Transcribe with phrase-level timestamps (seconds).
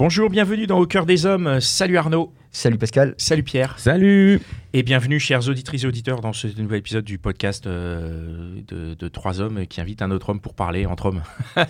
[0.00, 1.60] Bonjour, bienvenue dans Au cœur des hommes.
[1.60, 2.32] Salut Arnaud.
[2.52, 3.14] Salut Pascal.
[3.16, 3.78] Salut Pierre.
[3.78, 4.40] Salut
[4.72, 9.08] Et bienvenue, chers auditrices et auditeurs, dans ce nouvel épisode du podcast euh, de, de
[9.08, 11.22] trois hommes qui invitent un autre homme pour parler entre hommes.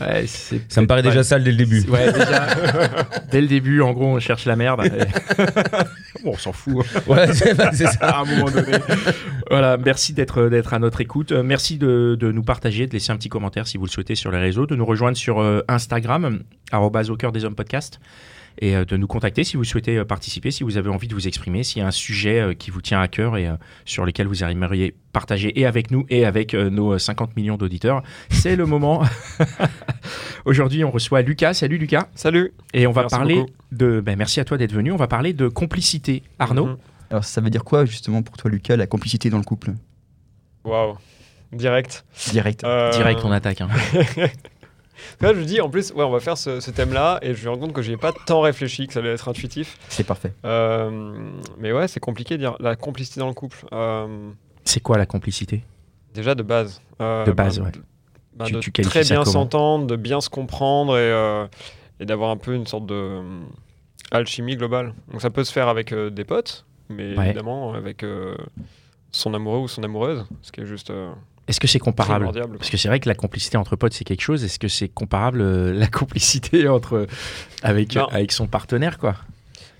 [0.00, 1.82] Ouais, c'est Ça me paraît déjà sale dès le début.
[1.88, 2.46] Ouais, déjà,
[3.30, 4.80] dès le début, en gros, on cherche la merde.
[6.24, 6.84] bon, on s'en fout.
[7.06, 7.98] Ouais, c'est c'est ça.
[8.00, 8.78] à un moment donné.
[9.50, 11.32] voilà, merci d'être d'être à notre écoute.
[11.32, 14.14] Euh, Merci de, de nous partager, de laisser un petit commentaire si vous le souhaitez
[14.14, 16.40] sur les réseaux, de nous rejoindre sur euh, Instagram,
[16.72, 17.98] au cœur des hommes podcast,
[18.58, 21.14] et euh, de nous contacter si vous souhaitez euh, participer, si vous avez envie de
[21.14, 23.48] vous exprimer, s'il y a un sujet euh, qui vous tient à cœur et
[23.84, 28.02] sur lequel vous aimeriez partager et avec nous et avec nos 50 millions d'auditeurs.
[28.30, 29.02] C'est le moment.
[30.44, 31.54] Aujourd'hui, on reçoit Lucas.
[31.54, 32.08] Salut Lucas.
[32.14, 32.52] Salut.
[32.74, 33.50] Et on va Merci parler beaucoup.
[33.72, 34.00] de.
[34.00, 34.92] ben, merci à toi d'être venu.
[34.92, 36.22] On va parler de complicité.
[36.38, 36.66] Arnaud.
[36.66, 36.76] Mhm.
[37.10, 39.72] Alors ça veut dire quoi justement pour toi Lucas, la complicité dans le couple?
[40.64, 40.96] Waouh.
[41.52, 42.04] Direct.
[42.30, 42.62] Direct.
[42.62, 43.60] Euh, Direct, on attaque.
[43.62, 43.68] hein.
[45.20, 47.50] Là, je dis, en plus, ouais, on va faire ce, ce thème-là, et je me
[47.54, 49.78] rends compte que j'y ai pas tant réfléchi, que ça allait être intuitif.
[49.88, 50.32] C'est parfait.
[50.44, 53.64] Euh, mais ouais, c'est compliqué de dire la complicité dans le couple.
[53.72, 54.30] Euh,
[54.64, 55.62] C'est quoi la complicité?
[56.14, 56.80] déjà de base.
[57.00, 57.70] Euh, De base, bah, ouais.
[57.72, 57.82] de-
[58.34, 59.32] bah, Tu- de tu qualifies très ça bien comment?
[59.32, 61.46] s'entendre, de bien se comprendre et, euh,
[62.00, 63.22] et d'avoir un peu une sorte de euh,
[64.10, 64.92] alchimie globale.
[65.12, 67.26] Donc ça peut se faire avec euh, des potes, mais Ouais.
[67.26, 68.36] évidemment avec euh,
[69.12, 71.10] son amoureux ou son amoureuse, ce qui est juste euh,
[71.50, 72.30] Est-ce que c'est comparable.
[72.58, 74.44] Parce que c'est vrai que la complicité entre potes, c'est quelque chose.
[74.44, 77.06] Est-ce que c'est comparable euh, la complicité entre
[77.62, 78.06] avec, Non.
[78.06, 79.12] avec son partenaire, quoi?
[79.12, 79.18] Bah-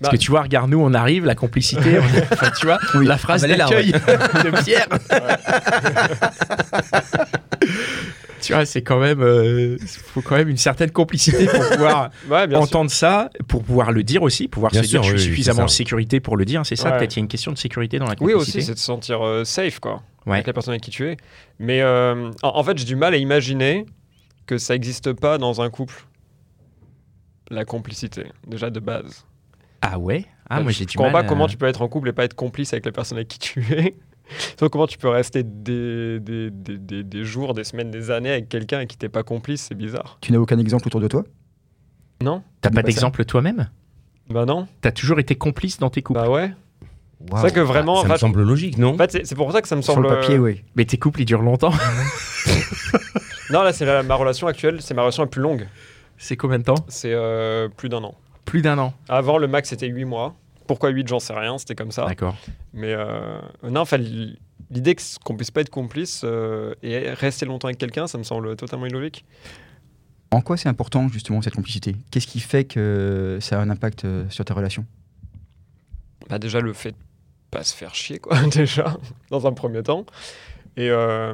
[0.09, 3.17] Parce que tu vois, regarde, nous, on arrive, la complicité, on enfin, tu vois, la
[3.17, 3.91] phrase Ah bah, elle est là, d'accueil
[4.51, 4.87] de Pierre.
[8.41, 12.47] tu vois, c'est quand même, euh, faut quand même une certaine complicité pour pouvoir Ouais,
[12.47, 12.63] bien sûr.
[12.63, 15.29] entendre ça, pour pouvoir le dire aussi, pouvoir Bien se dire sûr, je suis oui,
[15.31, 16.65] oui, suffisamment en sécurité pour le dire.
[16.65, 16.97] C'est ça, Ouais.
[16.97, 18.57] peut-être il y a une question de sécurité dans la Oui, complicité.
[18.59, 20.33] aussi, c'est de se sentir euh, safe, quoi, Ouais.
[20.35, 21.17] avec la personne avec qui tu es.
[21.59, 23.85] Mais euh, en, en fait, j'ai du mal à imaginer
[24.45, 26.05] que ça n'existe pas dans un couple.
[27.49, 29.25] La complicité, déjà de base.
[29.81, 30.25] Ah ouais?
[30.49, 31.23] Ah, moi j'ai je du comprends mal.
[31.23, 33.27] pas comment tu peux être en couple et pas être complice avec la personne avec
[33.29, 33.95] qui tu es.
[34.59, 38.31] Donc comment tu peux rester des, des, des, des- des jours, des semaines, des années
[38.31, 40.17] avec quelqu'un avec qui t'es pas complice, c'est bizarre.
[40.21, 41.23] Tu n'as aucun exemple autour de toi?
[42.21, 43.69] Non T'as pas ça- d'exemple toi-même?
[44.29, 44.67] Bah non.
[44.81, 46.19] T'as toujours été complice dans tes couples?
[46.21, 46.51] Bah ouais.
[47.29, 48.95] C'est vrai que vraiment, Ça en me fait, semble logique, non?
[48.95, 50.07] en fait, c'est pour ça que ça me Sur semble.
[50.09, 50.63] le papier, euh, oui.
[50.75, 51.73] Mais tes couples ils durent longtemps
[53.51, 55.67] Non, là, c'est ma relation actuelle, c'est ma relation la plus longue.
[56.17, 56.75] C'est combien de temps?
[56.87, 58.15] C'est euh, plus d'un an.
[58.45, 58.93] Plus d'un an.
[59.09, 60.35] Avant, le max, c'était 8 mois.
[60.71, 62.05] Pourquoi 8, j'en sais rien, c'était comme ça.
[62.05, 62.37] D'accord.
[62.71, 67.67] Mais euh, non, enfin, l'idée que- qu'on puisse pas être complice euh, et rester longtemps
[67.67, 69.25] avec quelqu'un, ça me semble totalement illogique.
[70.31, 71.97] En quoi c'est important justement cette complicité?
[72.09, 74.85] Qu'est-ce qui fait que ça a un impact euh, sur ta relation?
[76.29, 76.97] Bah, déjà, le fait de
[77.51, 78.95] pas se faire chier, quoi, déjà,
[79.29, 80.05] dans un premier temps.
[80.77, 81.33] Et, euh,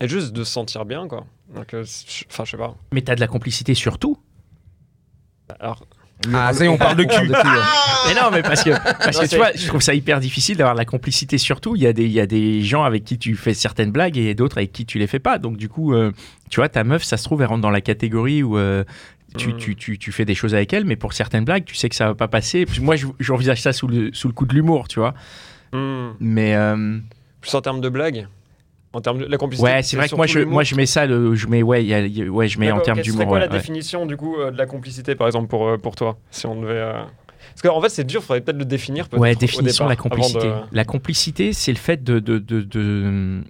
[0.00, 1.26] et juste de se sentir bien, quoi.
[1.54, 1.84] Euh,
[2.30, 2.74] enfin, je sais pas.
[2.94, 4.16] Mais t'as de la complicité sur tout
[5.58, 5.84] Alors,
[6.34, 7.28] Ah, ça y est, on parle de cul.
[7.30, 7.38] ouais.
[8.08, 10.56] Mais non, mais parce que, parce Non, que tu vois, je trouve ça hyper difficile
[10.56, 11.76] d'avoir de la complicité sur tout.
[11.76, 14.18] Il y, a des, il y a des gens avec qui tu fais certaines blagues
[14.18, 15.38] et d'autres avec qui tu les fais pas.
[15.38, 16.12] Donc du coup, euh,
[16.50, 18.84] tu vois, ta meuf, ça se trouve, elle rentre dans la catégorie où euh,
[19.38, 19.56] tu, Mm.
[19.58, 21.94] tu, tu, tu fais des choses avec elle, mais pour certaines blagues, tu sais que
[21.96, 22.66] ça va pas passer.
[22.66, 25.14] Puis moi, je- j'envisage ça sous le, sous le coup de l'humour, tu vois.
[25.72, 26.98] hmm, Mais euh,
[27.40, 28.26] plus en termes de blagues,
[28.92, 29.68] en termes de la complicité.
[29.68, 31.94] ouais, c'est vrai que moi, je, moi, je mets ça, le, je mets, ouais, y
[31.94, 33.24] a- y a- ouais, je mets en termes d'humour.
[33.26, 33.52] quoi ouais, la ouais.
[33.58, 36.60] définition du coup euh, de la complicité par exemple pour, euh, pour toi si on
[36.60, 37.02] devait euh,
[37.54, 40.06] parce qu'en fait c'est dur faudrait peut-être le définir peut-être Ouais, définition de la départ,
[40.10, 40.46] avant complicité.
[40.48, 43.42] de- La complicité, c'est le fait de, de, de, de,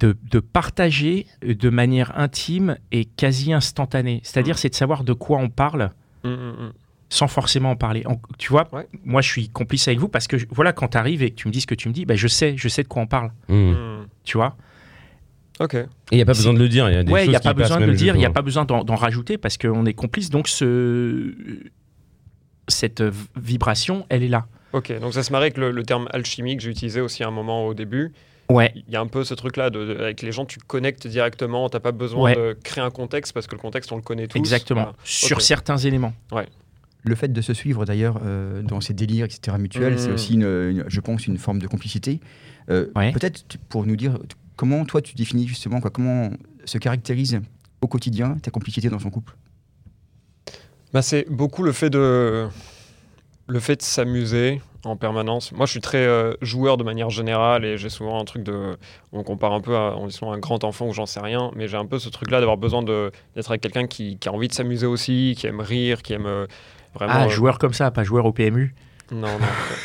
[0.00, 4.20] de- partager de manière intime et quasi instantanée.
[4.22, 4.58] C'est-à-dire, Mm.
[4.58, 5.90] c'est de savoir de quoi on parle
[6.24, 6.72] hum, hum.
[7.14, 8.02] Sans forcément en parler.
[8.06, 8.86] En- tu vois, Ouais.
[9.04, 11.36] moi, je suis complice avec vous parce que, je- voilà, quand tu arrives et que
[11.36, 13.02] tu me dis ce que tu me dis, ben, je sais, je sais de quoi
[13.02, 13.30] on parle.
[13.48, 13.54] Mmh.
[13.54, 14.06] Hum.
[14.24, 14.56] Tu vois
[15.60, 16.90] ok Et il n'y a pas besoin de le dire.
[16.90, 18.16] Il y a des Ouais, il choses n'y a qui pas besoin de le dire,
[18.16, 20.28] il n'y a pas besoin d'en rajouter parce qu'on est complice.
[20.28, 21.32] Donc, ce,
[22.68, 23.02] cette
[23.36, 24.46] vibration, elle est là.
[24.72, 27.28] ok donc ça se marie avec le, le terme alchimie que j'ai utilisé aussi à
[27.28, 28.12] un moment au début
[28.50, 30.58] Ouais, il y a un peu ce truc là de, de- avec les gens tu
[30.58, 32.34] connectes directement t'as pas besoin Ouais.
[32.36, 34.82] de créer un contexte parce que le contexte on le connaît tous exactement.
[34.82, 34.96] Voilà.
[35.04, 36.12] Sur certains éléments.
[37.04, 39.58] Le fait de se suivre d'ailleurs euh, dans ces délires, etc.
[39.58, 42.20] mutuels, c'est aussi, une, une- je pense, une forme de complicité.
[42.70, 43.12] Euh, Ouais.
[43.12, 44.18] Peut-être pour nous dire
[44.56, 46.30] Comment toi tu définis justement quoi Comment
[46.64, 47.40] se caractérise
[47.82, 49.34] au quotidien ta complicité dans son couple?
[50.92, 52.46] Bah, c'est beaucoup le fait de
[53.46, 55.52] le fait de s'amuser en permanence.
[55.52, 58.76] Moi, je suis très euh, joueur de manière générale et j'ai souvent un truc de
[59.12, 61.50] on compare un peu à on dit souvent un grand enfant ou j'en sais rien,
[61.56, 64.32] mais j'ai un peu ce truc-là d'avoir besoin de d'être avec quelqu'un qui, qui a
[64.32, 66.46] envie de s'amuser aussi, qui aime rire, qui aime euh,
[66.94, 67.12] vraiment.
[67.14, 68.74] Ah, euh, joueur comme ça, pas joueur au PMU.
[69.12, 69.28] Non,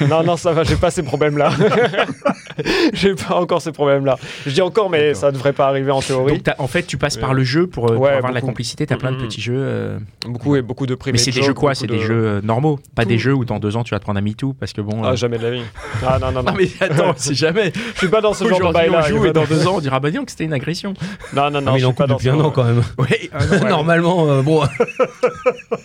[0.01, 1.51] non, non, non, ça va, j'ai pas ces problèmes-là.
[2.93, 4.17] j'ai pas encore ces problèmes-là.
[4.45, 6.33] Je dis encore, mais ça devrait pas arriver en théorie.
[6.33, 8.35] Donc, t'as- en fait, tu passes par le jeu pour, euh, pour Ouais, avoir de
[8.35, 8.51] la beaucoup.
[8.51, 8.85] complicité.
[8.85, 9.23] Tu as plein de Mhm.
[9.27, 9.53] petits jeux.
[9.57, 11.13] euh, Beaucoup et beaucoup de privés.
[11.13, 11.75] Mais c'est des jeux quoi?
[11.75, 13.09] C'est des jeux euh, normaux, pas Tout.
[13.09, 15.03] des jeux où dans deux ans tu vas te prendre un MeToo parce que bon.
[15.03, 15.61] euh, Ah, jamais de la vie.
[16.05, 16.51] Ah, non, non, non.
[16.51, 17.71] Non mais attends, c'est jamais.
[17.93, 19.01] Je suis pas dans ce genre de bail-là.
[19.03, 20.93] on joue et dans deux ans on dira bah dis donc c'était une agression.
[21.35, 21.67] Non, non, non.
[21.67, 22.81] Ah, mais il en dans depuis ce un an quand même.
[22.97, 23.29] Ouais.
[23.69, 24.61] Normalement, euh, bon.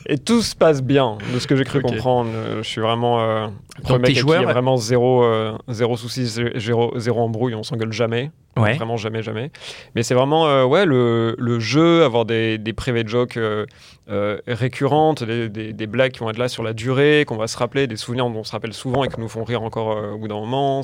[0.06, 2.30] Et tout se passe bien, de ce que j'ai cru comprendre.
[2.58, 3.20] Je suis vraiment.
[3.20, 3.46] Euh,
[3.82, 6.26] premier mec qui a vraiment zéro, euh, zéro souci,
[6.64, 8.30] zéro, zéro embrouille, on s'engueule jamais.
[8.56, 8.74] Ouais.
[8.76, 9.50] Vraiment jamais, jamais.
[9.96, 13.66] Mais c'est vraiment euh, ouais, le, le jeu, avoir des, des private jokes euh,
[14.08, 17.48] euh, récurrentes, des, des- des blagues qui vont être là sur la durée, qu'on va
[17.48, 20.14] se rappeler, des souvenirs dont on se rappelle souvent et qui nous font rire encore
[20.14, 20.82] au bout d'un moment.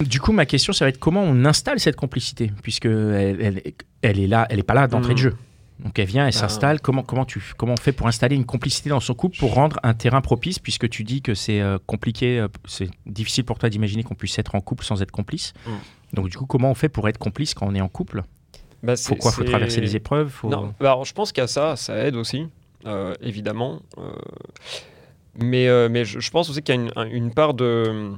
[0.00, 3.62] Du coup ma question ça va être comment on installe cette complicité puisque elle, elle,
[4.02, 5.14] elle est là, elle est pas là d'entrée Mhm.
[5.16, 5.34] de jeu?
[5.80, 6.38] Donc elle vient, elle Bah.
[6.38, 6.80] s'installe.
[6.80, 9.80] Comment comment tu comment on fait pour installer une complicité dans son couple pour rendre
[9.82, 13.68] un terrain propice puisque tu dis que c'est euh, compliqué, euh, c'est difficile pour toi
[13.68, 15.52] d'imaginer qu'on puisse être en couple sans être complice.
[15.66, 15.72] Mhm.
[16.14, 18.22] Donc du coup comment on fait pour être complice quand on est en couple?
[18.82, 19.32] Bah, Faut c'est- quoi?
[19.32, 20.28] Faut traverser les épreuves?
[20.28, 20.48] Faut...
[20.48, 22.46] Non, bah, alors, je pense a ça, ça aide aussi,
[22.86, 23.80] euh, évidemment.
[23.98, 24.10] Euh,
[25.40, 28.12] mais euh, mais je, je pense aussi qu'il y a une, un- une part de,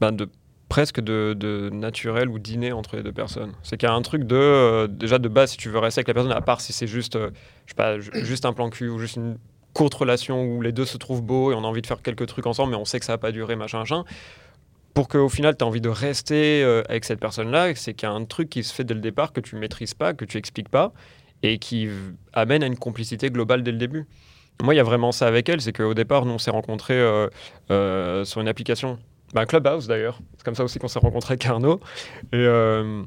[0.00, 0.28] ben, de
[0.74, 3.52] presque de, naturel ou d'inné entre les deux personnes.
[3.62, 6.00] C'est qu'il y a un truc de euh, déjà de base si tu veux rester
[6.00, 7.30] avec la personne, à part si c'est juste euh,
[7.76, 9.38] pas ju- juste un plan cul ou juste une
[9.72, 12.26] courte relation où les deux se trouvent beaux et on a envie de faire quelques
[12.26, 14.02] trucs ensemble, mais on sait que ça va pas durer, machin, machin.
[14.94, 18.10] Pour qu'au final, tu as envie de rester euh, avec cette personne-là, c'est qu'il y
[18.10, 20.38] a un truc qui se fait dès le départ que tu maîtrises pas, que tu
[20.38, 20.92] expliques pas,
[21.44, 21.88] et qui
[22.32, 24.06] amène à une complicité globale dès le début.
[24.60, 27.00] Moi, il y a vraiment ça avec elle, c'est qu'au départ, nous, on s'est rencontrés
[27.68, 28.98] sur une application,
[29.32, 30.18] bah, Clubhouse d'ailleurs.
[30.36, 31.80] C'est comme ça aussi qu'on s'est rencontrés avec Arnaud.
[32.32, 33.02] Et, euh,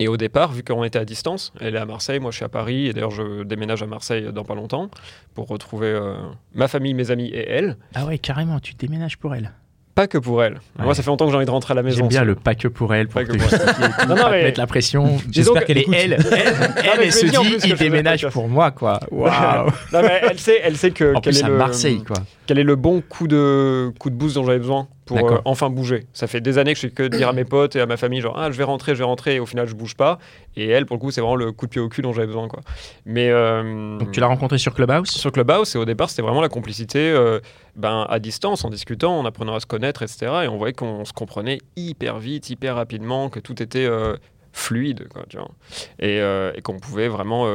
[0.00, 2.44] et au départ, vu qu'on était à distance, elle est à Marseille, moi je suis
[2.44, 4.90] à Paris, et d'ailleurs je déménage à Marseille dans pas longtemps
[5.34, 6.16] pour retrouver euh,
[6.54, 7.76] ma famille, mes amis et elle.
[7.94, 9.52] Ah ouais carrément, tu déménages pour elle.
[9.94, 10.54] Pas que pour elle.
[10.76, 10.84] Ouais.
[10.86, 11.98] Moi, ça fait longtemps que j'ai envie de rentrer à la maison.
[11.98, 14.58] J'aime bien le pas que pour elle, pour Pas te pour Non, non, mais- mettre
[14.58, 15.18] la pression.
[15.30, 15.94] J'espère qu'elle écoute.
[15.96, 18.98] elle, elle, elle, elle se dit, il déménage pour moi, quoi.
[19.12, 19.70] Waouh.
[19.92, 22.16] Elle sait, elle sait que En plus, est à le Marseille, quoi.
[22.46, 25.70] quel est le bon coup de coup de boost dont j'avais besoin pour euh, enfin
[25.70, 26.06] bouger.
[26.12, 27.96] Ça fait des années que je fais que dire à mes potes et à ma
[27.96, 30.18] famille genre ah je vais rentrer, je vais rentrer et au final je bouge pas.
[30.56, 32.26] Et elle pour le coup c'est vraiment le coup de pied au cul dont j'avais
[32.26, 32.60] besoin quoi.
[33.04, 35.10] Mais euh, Donc tu l'as rencontré sur Clubhouse?
[35.10, 37.40] Sur Clubhouse et au départ c'était vraiment la complicité euh,
[37.76, 40.32] ben, à distance en discutant, en apprenant à se connaître etc.
[40.44, 43.88] Et on voyait qu'on se comprenait hyper vite, hyper rapidement, que tout était
[44.52, 45.50] fluide quoi, tu vois.
[45.98, 47.46] Et, et qu'on pouvait vraiment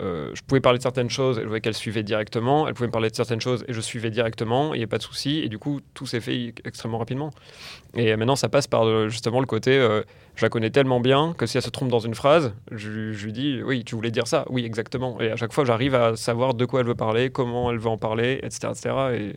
[0.00, 2.68] euh, je pouvais parler de certaines choses et je voyais qu'elle suivait directement.
[2.68, 4.74] Elle pouvait me parler de certaines choses et je suivais directement.
[4.74, 5.40] Il n'y a pas de souci.
[5.40, 7.30] Et du coup, tout s'est fait extrêmement rapidement.
[7.94, 10.02] Et maintenant, ça passe par euh, justement le côté euh,
[10.36, 13.24] je la connais tellement bien que si elle se trompe dans une phrase, je, je
[13.24, 15.20] lui dis oui, tu voulais dire ça Oui, exactement.
[15.20, 17.88] Et à chaque fois, j'arrive à savoir de quoi elle veut parler, comment elle veut
[17.88, 18.68] en parler, etc.
[18.70, 18.94] etc.
[19.14, 19.36] et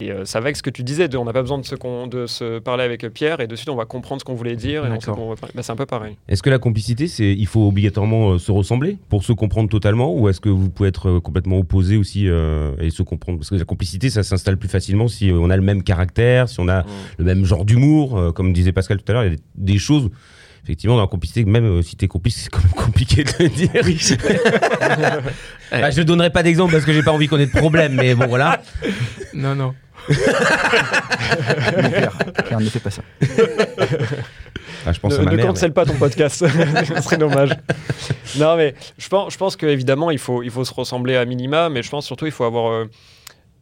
[0.00, 1.64] et euh, ça va avec ce que tu disais, de, on n'a pas besoin de
[1.64, 4.34] se, con- de se parler avec Pierre et de suite on va comprendre ce qu'on
[4.34, 5.16] voulait dire et on sait D'accord.
[5.16, 5.52] qu'on veut parler.
[5.54, 6.16] Bah, c'est un peu pareil.
[6.28, 10.12] Est-ce que la complicité, c'est il faut obligatoirement euh, se ressembler pour se comprendre totalement
[10.14, 13.38] ou est-ce que vous pouvez être euh, complètement opposés aussi euh, et se comprendre?
[13.38, 16.58] Parce que la complicité, ça s'installe plus facilement si on a le même caractère, si
[16.60, 16.84] on a
[17.18, 18.18] le même genre d'humour.
[18.18, 19.42] euh, comme disait Pascal tout à l'heure, il y a des,
[19.74, 20.10] des choses.
[20.64, 23.48] Effectivement, dans la complicité, même euh, si t'es complice, c'est quand même compliqué de le
[23.50, 23.70] dire.
[25.70, 27.94] Bah, je ne donnerai pas d'exemple parce que j'ai pas envie qu'on ait de problème,
[27.94, 28.62] mais bon, voilà.
[29.34, 29.74] Non, non.
[30.08, 32.12] Mon père,
[32.46, 33.02] Pierre ne fait pas ça.
[34.86, 35.46] Ah, je pense ne à ma ne mère.
[35.46, 36.46] cancel pas ton podcast,
[36.86, 37.50] ce serait dommage.
[38.38, 41.68] Non, mais je pense, je pense qu'évidemment, il faut, il faut se ressembler à minima,
[41.70, 42.70] mais je pense surtout il faut avoir.
[42.70, 42.90] euh,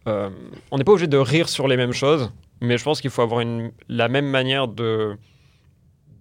[0.08, 0.30] euh,
[0.72, 3.22] on n'est pas obligé de rire sur les mêmes choses, mais je pense qu'il faut
[3.22, 5.16] avoir une, la même manière de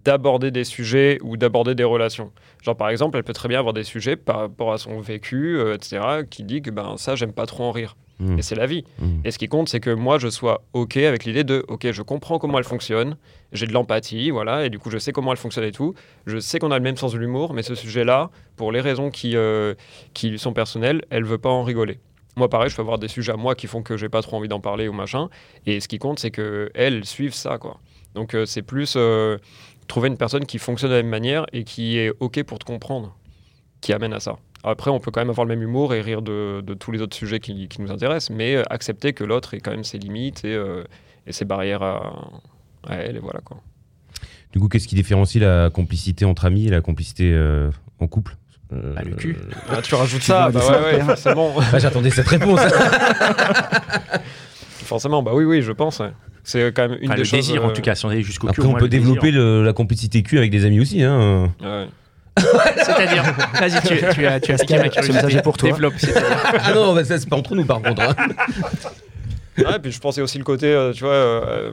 [0.03, 2.31] d'aborder des sujets ou d'aborder des relations.
[2.63, 5.58] Genre par exemple, elle peut très bien avoir des sujets par rapport à son vécu,
[5.58, 7.96] euh, etc., qui dit que ben ça j'aime pas trop en rire.
[8.22, 8.38] Mmh.
[8.38, 8.84] Et c'est la vie.
[9.00, 9.05] Mmh.
[9.25, 12.01] Et ce qui compte, c'est que moi, je sois OK avec l'idée de OK, je
[12.03, 13.17] comprends comment elle fonctionne,
[13.51, 15.96] j'ai de l'empathie, voilà, et du coup, je sais comment elle fonctionne et tout.
[16.27, 19.10] Je sais qu'on a le même sens de l'humour, mais ce sujet-là, pour les raisons
[19.10, 19.74] qui, euh,
[20.13, 22.00] qui lui sont personnelles, elle veut pas en rigoler.
[22.38, 24.38] Moi, pareil, je peux avoir des sujets à moi qui font que j'ai pas trop
[24.38, 25.29] envie d'en parler ou machin.
[25.65, 27.79] Et ce qui compte, c'est que elle suive ça, quoi.
[28.13, 29.38] Donc, euh, c'est plus euh,
[29.88, 32.65] trouver une personne qui fonctionne de la même manière et qui est OK pour te
[32.65, 33.15] comprendre,
[33.81, 34.38] qui amène à ça.
[34.63, 37.01] Après, on peut quand même avoir le même humour et rire de, de tous les
[37.01, 39.97] autres sujets qui, qui nous intéressent, mais euh, accepter que l'autre ait quand même ses
[39.97, 40.83] limites et, euh,
[41.25, 42.29] et ses barrières à,
[42.88, 43.57] à elle, et voilà quoi.
[44.53, 48.35] Du coup, qu'est-ce qui différencie la complicité entre amis et la complicité euh, en couple?
[48.73, 49.35] Euh, Bah, le cul.
[49.69, 51.53] Ah, tu rajoutes ça, bah ouais, salopes, ouais, forcément.
[51.71, 52.59] bah, J'attendais cette réponse.
[54.91, 56.01] forcément, bah oui, oui, je pense.
[56.43, 57.31] C'est quand même une Enfin, des le choses.
[57.39, 58.51] désir, en euh, tout cas, si on est jusqu'au cul.
[58.51, 59.39] Après, au on moins peut le développer désir.
[59.41, 61.01] le- la complicité cul avec des amis aussi.
[61.03, 61.50] Hein.
[61.62, 61.88] ouais.
[62.77, 63.24] C'est-à-dire,
[63.60, 65.13] vas-y, tu, tu as, tu as piqué ma curiosité.
[65.13, 65.69] message est pour toi.
[65.69, 65.93] Développe,
[66.60, 68.01] ah non, bah, ça c'est pas entre nous par contre.
[68.01, 68.15] hein.
[69.57, 71.71] Ouais, puis je pensais aussi le côté, euh, tu vois, euh, euh,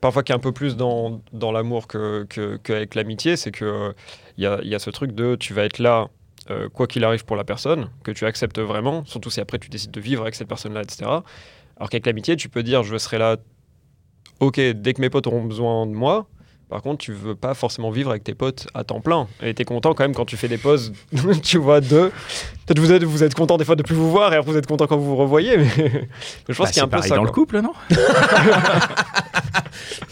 [0.00, 3.92] parfois qui est un peu plus dans, dans l'amour que, que- qu'avec l'amitié, c'est que
[4.38, 6.06] il y, a, y a ce truc de tu vas être là,
[6.50, 9.68] euh, quoi qu'il arrive pour la personne, que tu acceptes vraiment, surtout si après tu
[9.68, 11.04] décides de vivre avec cette personne-là, etc.
[11.76, 13.36] Alors qu'avec l'amitié, tu peux dire je serai là,
[14.40, 16.26] ok, dès que mes potes auront besoin de moi.
[16.70, 19.28] Par contre, tu veux pas forcément vivre avec tes potes à temps plein.
[19.42, 20.92] Et t'es content quand même quand tu fais des pauses,
[21.42, 22.10] tu vois, deux.
[22.66, 24.56] Peut-être vous êtes, vous êtes content des fois de plus vous voir et après vous
[24.56, 25.58] êtes content quand vous vous revoyez.
[25.58, 25.90] Mais, mais
[26.48, 27.16] je pense Bah, qu'il y a un peu ça.
[27.16, 27.72] dans le couple, non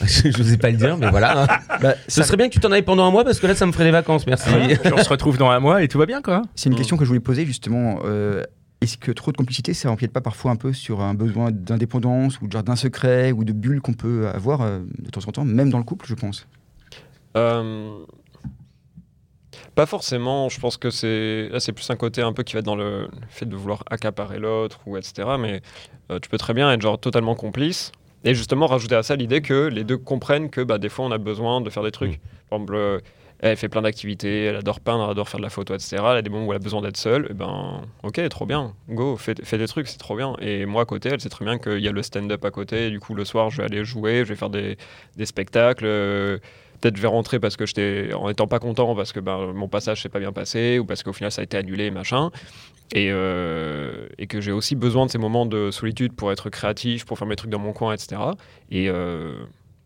[0.05, 1.43] Je n'osais pas le dire, mais voilà.
[1.45, 1.47] hein.
[1.81, 3.55] Bah, Ce ça- serait bien que tu t'en ailles pendant un mois parce que là,
[3.55, 4.27] ça me ferait des vacances.
[4.27, 4.51] Merci.
[4.93, 6.43] On se retrouve dans un mois et tout va bien, quoi.
[6.55, 6.79] C'est une Mm.
[6.79, 8.01] question que je voulais poser justement.
[8.05, 8.43] euh,
[8.83, 12.41] Est-ce que trop de complicité, ça empiète pas parfois un peu sur un besoin d'indépendance
[12.41, 15.45] ou de d'un secret ou de bulle qu'on peut avoir euh, de temps en temps,
[15.45, 16.47] même dans le couple, je pense?
[17.37, 18.05] Euh,
[19.75, 22.59] Pas forcément, je pense que c'est là c'est plus un côté un peu qui va
[22.59, 25.29] être dans le, le fait de vouloir accaparer l'autre ou etc.
[25.39, 25.63] Mais
[26.11, 27.93] euh, tu peux très bien être genre totalement complice
[28.25, 31.11] et justement rajouter à ça l'idée que les deux comprennent que bah, des fois on
[31.13, 32.21] a besoin de faire des trucs.
[32.51, 32.75] Par exemple,
[33.43, 35.97] elle fait plein d'activités, elle adore peindre, elle adore faire de la photo, etc.
[35.99, 38.75] Elle a des moments où elle a besoin d'être seule, et ben ok, trop bien,
[38.89, 40.35] go, fais, des trucs, c'est trop bien.
[40.41, 42.87] Et moi à côté, elle sait très bien qu'il y a le stand-up à côté,
[42.87, 44.77] et du coup le soir je vais aller jouer, je vais faire des,
[45.17, 45.85] des spectacles.
[45.87, 46.39] euh,
[46.81, 49.69] Peut-être je vais rentrer parce que j'étais en étant pas content parce que ben, mon
[49.69, 52.31] passage s'est pas bien passé ou parce qu'au final ça a été annulé machin
[52.93, 57.05] et, euh, et que j'ai aussi besoin de ces moments de solitude pour être créatif
[57.05, 58.21] pour faire mes trucs dans mon coin etc
[58.73, 59.45] et, euh,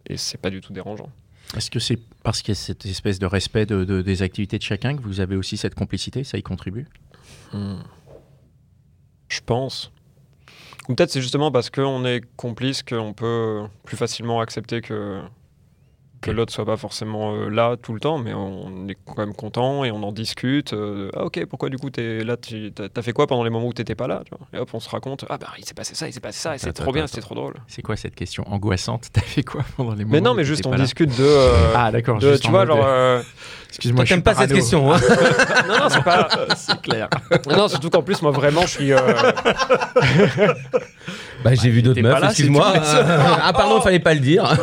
[0.09, 1.11] et c'est pas du tout dérangeant
[1.55, 4.59] Est-ce que c'est parce qu'il y a cette espèce de respect de, de- des activités
[4.59, 6.87] de chacun que vous avez aussi cette complicité Ça y contribue?
[7.53, 7.77] Hmm.
[9.29, 9.93] je pense
[10.89, 15.21] ou peut-être c'est justement parce qu'on est complice qu'on peut plus facilement accepter que
[16.27, 19.35] que l'autre soit pas forcément euh, là tout le temps, mais on est quand même
[19.35, 20.73] content et on en discute.
[20.73, 23.73] euh, ah ok, pourquoi du coup t'es là T'as fait quoi pendant les moments où
[23.73, 24.47] t'étais pas là tu vois?
[24.53, 25.25] Et hop, on se raconte.
[25.29, 27.21] Ah bah il s'est passé ça, il s'est passé ça, et c'est trop bien, c'était
[27.21, 27.55] trop drôle.
[27.69, 29.07] C'est quoi cette question angoissante?
[29.13, 30.79] T'as fait quoi pendant les moments Mais non, mais juste on là?
[30.79, 31.25] discute de.
[31.25, 33.23] euh, Ah d'accord, tu en vois, mode, genre.
[33.69, 34.93] Excuse-moi, t'aimes pas cette question.
[34.93, 34.99] Hein
[35.69, 36.29] non, non, c'est pas.
[36.57, 37.09] C'est clair.
[37.49, 38.93] non, non, surtout qu'en plus, moi vraiment, je suis.
[38.93, 38.99] euh,
[41.45, 42.73] bah, j'ai vu d'autres t'es pas meufs, excuse-moi.
[42.77, 44.45] ah, pardon, il fallait pas le dire.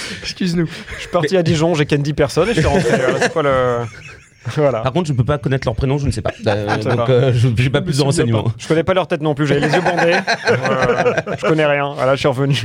[0.22, 0.66] Excuse-nous.
[0.96, 2.90] je suis parti à Dijon, j'ai candy personne et je suis rentré.
[3.20, 3.50] c'est quoi le.
[4.56, 4.80] Voilà.
[4.80, 6.32] Par contre, je peux pas connaître leur prénom, je ne sais pas.
[6.48, 8.50] Euh, Ça donc, euh, je j'ai pas plus de renseignements.
[8.58, 10.16] Je connais pas leur tête non plus, j'avais les yeux bandés.
[10.50, 11.92] Euh, je connais rien.
[11.94, 12.56] Voilà, je suis revenu.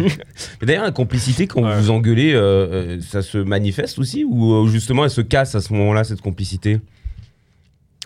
[0.59, 1.75] Mais D'ailleurs, la complicité, quand Ouais.
[1.75, 5.53] vous vous engueulez, euh, euh, ça se manifeste aussi Ou euh, justement, elle se casse
[5.53, 6.79] à ce moment-là, cette complicité?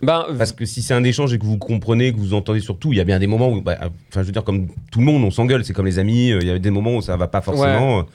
[0.02, 2.92] Ben, Parce que si c'est un échange et que vous comprenez, que vous entendez surtout,
[2.92, 5.06] il y a bien des moments où, bah, enfin, je veux dire, comme tout le
[5.06, 7.16] monde, on s'engueule, c'est comme les amis, euh, il y a des moments où ça
[7.16, 8.06] va pas forcément.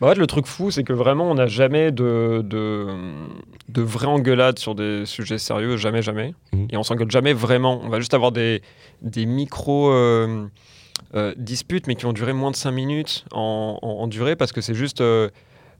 [0.00, 2.86] Bah, en fait, le truc fou, c'est que vraiment, on n'a jamais de, de,
[3.68, 6.34] de vraie engueulade sur des sujets sérieux, jamais, jamais.
[6.52, 6.66] Mhm.
[6.70, 7.80] Et on s'engueule jamais vraiment.
[7.82, 8.60] On va juste avoir des,
[9.02, 10.46] des micro euh,
[11.14, 14.52] euh, disputes, mais qui vont durer moins de 5 minutes en, en- en durée, parce
[14.52, 15.00] que c'est juste.
[15.00, 15.28] euh,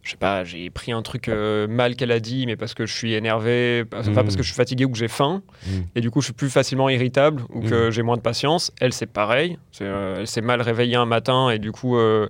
[0.02, 2.84] je sais pas, j'ai pris un truc euh, mal qu'elle a dit, mais parce que
[2.84, 4.12] je suis énervé, Mhm.
[4.14, 5.84] parce que je suis fatigué ou que j'ai faim, Mhm.
[5.96, 8.70] et du coup je suis plus facilement irritable ou que j'ai moins de patience.
[8.82, 9.56] Elle, c'est pareil.
[9.80, 12.28] Euh, elle s'est mal réveillée un matin, et du coup, euh,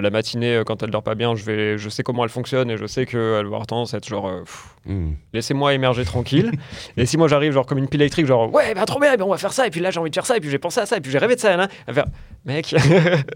[0.00, 2.70] la matinée, euh, quand elle dort pas bien, je, vais, je sais comment elle fonctionne,
[2.70, 4.44] et je sais qu'elle va avoir tendance à être genre, euh,
[4.86, 5.12] Hmm.
[5.34, 6.52] laissez-moi émerger tranquille.
[6.96, 9.24] et si moi j'arrive genre comme une pile électrique, genre ouais, bah trop bien, ben,
[9.24, 10.58] on va faire ça, et puis là j'ai envie de faire ça, et puis j'ai
[10.58, 12.06] pensé à ça, et puis j'ai rêvé de ça, là, va faire
[12.46, 12.74] mec,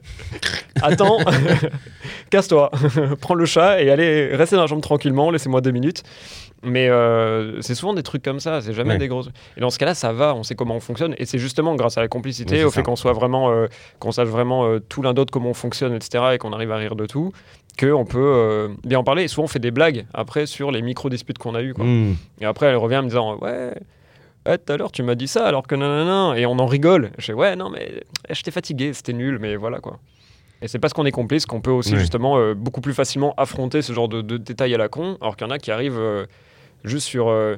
[0.83, 1.19] attends,
[2.31, 2.71] casse-toi,
[3.21, 6.03] prends le chat et allez rester dans la chambre tranquillement, laissez-moi deux minutes.
[6.67, 8.99] Mais euh, c'est souvent des trucs comme ça, c'est jamais Ouais.
[8.99, 9.29] des grosses.
[9.59, 11.99] Et dans ce cas-là, ça va, on sait comment on fonctionne, et c'est justement grâce
[11.99, 13.67] à la complicité, au fait qu'on soit vraiment, euh,
[13.99, 16.77] qu'on sache vraiment euh, tout l'un d'autre comment on fonctionne, etc., et qu'on arrive à
[16.77, 17.33] rire de tout,
[17.79, 19.25] qu'on peut euh, bien en parler.
[19.25, 21.75] Et souvent, on fait des blagues après sur les micro disputes qu'on a eues.
[21.75, 21.85] Quoi.
[21.85, 22.17] Hmm.
[22.41, 23.73] Et après, elle revient en me disant Ouais,
[24.47, 26.39] ouais, tout à l'heure, tu m'as dit ça alors que nanana.
[26.39, 27.11] Et on en rigole.
[27.19, 29.99] Je fais Ouais, non, mais eh, j'étais fatigué, c'était nul, mais voilà quoi.
[30.63, 33.83] Et c'est parce qu'on est complice qu'on peut aussi justement euh, beaucoup plus facilement affronter
[33.83, 35.99] ce genre de, de détails à la con, alors qu'il y en a qui arrivent
[35.99, 36.25] euh,
[36.85, 37.57] juste sur euh,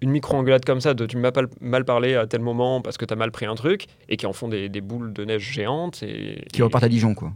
[0.00, 3.04] une micro-engueulade comme ça de tu m'as pas mal parlé à tel moment parce que
[3.04, 6.02] t'as mal pris un truc, et qui en font des, des boules de neige géantes.
[6.02, 7.32] Et, Qui repartent à Dijon, quoi.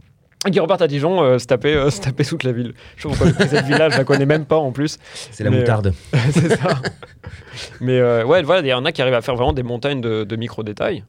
[0.51, 2.73] Qui repartent à Dijon euh, se, taper, euh, se taper toute la ville.
[2.97, 4.97] Je sais pas pourquoi cette ville-là, je la connais même pas en plus.
[5.31, 5.93] C'est la Mais, euh, moutarde.
[6.31, 6.81] c'est ça.
[7.81, 10.01] Mais euh, ouais, voilà, il y en a qui arrivent à faire vraiment des montagnes
[10.01, 11.03] de, de micro-détails.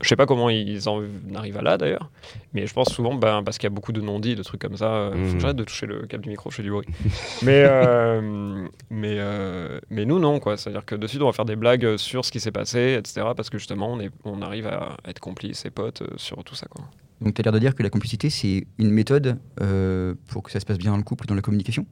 [0.00, 1.02] Je sais pas comment ils en
[1.34, 2.10] arrivent à là d'ailleurs,
[2.54, 4.76] mais je pense souvent ben, parce qu'il y a beaucoup de non-dits, de trucs comme
[4.76, 5.10] ça.
[5.12, 6.86] Faut que j'arrête de toucher le câble du micro, je fais du bruit.
[7.42, 10.56] mais, euh, mais, euh, mais nous, non, quoi.
[10.56, 13.26] C'est-à-dire que dessus, on va faire des blagues sur ce qui s'est passé, etc.
[13.36, 16.66] Parce que justement, on, est, on arrive à être complices et potes sur tout ça,
[16.66, 16.86] quoi.
[17.20, 20.50] Donc, tu as l'air de dire que la complicité, c'est une méthode euh, pour que
[20.50, 21.86] ça se passe bien dans le couple, dans la communication?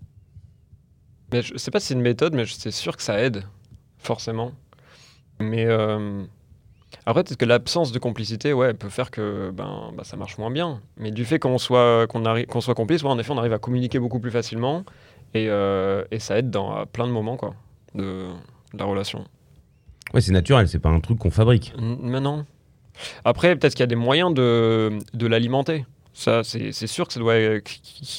[1.32, 3.44] Mais je sais pas si c'est une méthode, mais c'est sûr que ça aide,
[3.98, 4.52] forcément.
[5.38, 6.24] Mais euh,
[7.06, 10.50] après, peut-être que l'absence de complicité, ouais, peut faire que ben, bah, ça marche moins
[10.50, 10.80] bien.
[10.96, 13.58] Mais du fait qu'on soit, qu'on qu'on soit complice, ouais, en effet, on arrive à
[13.58, 14.84] communiquer beaucoup plus facilement.
[15.34, 17.54] Et, euh, et ça aide dans à plein de moments quoi,
[17.94, 18.28] de,
[18.72, 19.24] de la relation.
[20.14, 21.72] Ouais, c'est naturel, c'est pas un truc qu'on fabrique.
[21.78, 22.46] N- Mais non.
[23.24, 25.84] Après, peut-être qu'il y a des moyens de, de l'alimenter.
[26.14, 27.62] Ça, c'est sûr que ça, doit, que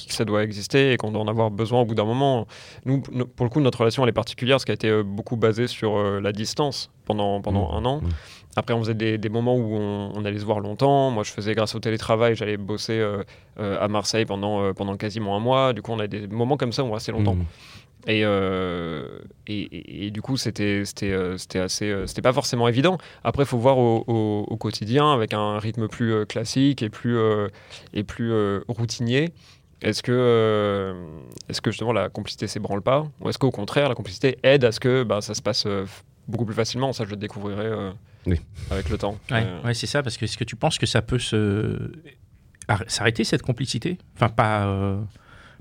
[0.08, 2.48] ça doit exister et qu'on doit en avoir besoin au bout d'un moment.
[2.86, 5.04] Nous, no- pour le coup, notre relation, elle est particulière parce qu'elle a été euh,
[5.04, 7.76] beaucoup basée sur euh, la distance pendant, pendant Mmh.
[7.76, 8.02] un an.
[8.02, 8.10] Mmh.
[8.56, 11.12] Après, on faisait des, des moments où on, on allait se voir longtemps.
[11.12, 13.24] Moi, je faisais grâce au télétravail, j'allais bosser euh,
[13.60, 15.72] euh, à Marseille pendant, euh, pendant quasiment un mois.
[15.74, 17.36] Du coup, on a des moments comme ça où on restait longtemps.
[17.36, 17.46] Mm.
[18.08, 20.84] Et, euh, et, et- et du coup, c'était
[21.56, 22.98] assez, c'était pas forcément évident.
[23.24, 27.18] Après, il faut voir au, au- au quotidien avec un rythme plus classique et plus
[27.94, 28.34] et plus
[28.70, 29.30] routinier.
[29.82, 30.94] Est-ce que
[31.50, 34.72] est-ce que justement la complicité s'ébranle pas, ou est-ce qu'au contraire la complicité aide à
[34.72, 35.68] ce que bah, ça se passe
[36.30, 37.92] beaucoup plus facilement Ça, je le découvrirai euh,
[38.26, 38.40] Oui.
[38.70, 39.18] avec le temps.
[39.32, 41.92] Ouais, Euh, ouais, c'est ça, parce que est-ce que tu penses que ça peut se
[42.88, 43.98] s'arrêter cette complicité?
[44.16, 45.02] Enfin, pas, euh,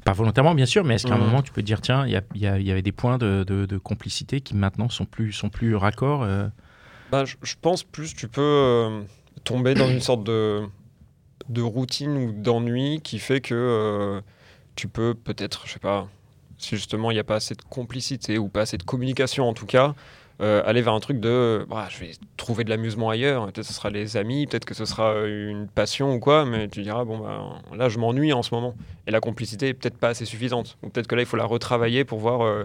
[0.04, 1.24] pas volontairement, bien sûr, mais est-ce qu'à un Mhm.
[1.24, 3.16] moment tu peux te dire, tiens, il y, a- il y y avait des points
[3.18, 6.48] de, de- de complicité qui maintenant sont plus, sont plus raccords euh,
[7.10, 9.02] Bah, je, je pense plus tu peux euh,
[9.44, 10.64] tomber dans une sorte de,
[11.48, 14.20] de routine ou d'ennui qui fait que euh,
[14.76, 16.08] tu peux peut-être, je sais pas,
[16.58, 19.54] si justement il n'y a pas assez de complicité ou pas assez de communication en
[19.54, 19.94] tout cas,
[20.40, 23.44] euh, aller vers un truc de bah, je vais trouver de l'amusement ailleurs.
[23.46, 26.44] Peut-être que ce sera les amis, peut-être que ce sera euh, une passion ou quoi,
[26.44, 28.74] mais tu diras bon bah là je m'ennuie en ce moment.
[29.06, 30.78] Et la complicité est peut-être pas assez suffisante.
[30.82, 32.42] Ou peut-être que là il faut la retravailler pour voir.
[32.42, 32.64] euh,